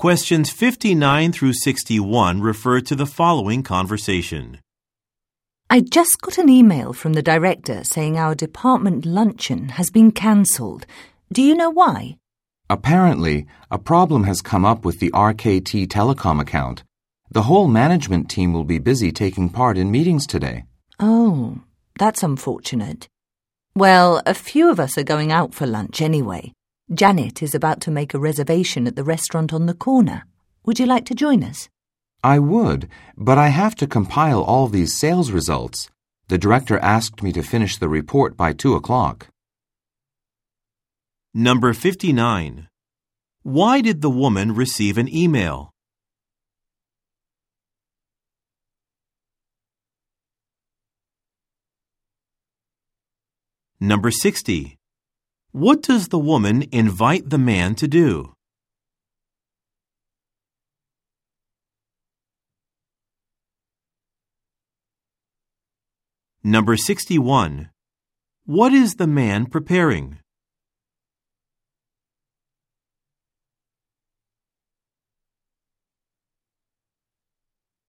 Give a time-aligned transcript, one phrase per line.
[0.00, 4.58] Questions 59 through 61 refer to the following conversation.
[5.68, 10.86] I just got an email from the director saying our department luncheon has been cancelled.
[11.30, 12.16] Do you know why?
[12.70, 16.82] Apparently, a problem has come up with the RKT Telecom account.
[17.30, 20.64] The whole management team will be busy taking part in meetings today.
[20.98, 21.58] Oh,
[21.98, 23.06] that's unfortunate.
[23.74, 26.54] Well, a few of us are going out for lunch anyway.
[26.92, 30.26] Janet is about to make a reservation at the restaurant on the corner.
[30.66, 31.68] Would you like to join us?
[32.24, 35.88] I would, but I have to compile all these sales results.
[36.26, 39.28] The director asked me to finish the report by 2 o'clock.
[41.32, 42.66] Number 59.
[43.44, 45.70] Why did the woman receive an email?
[53.78, 54.79] Number 60.
[55.52, 58.34] What does the woman invite the man to do?
[66.44, 67.70] Number 61.
[68.46, 70.20] What is the man preparing?